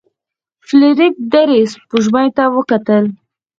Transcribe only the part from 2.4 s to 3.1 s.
وکتل.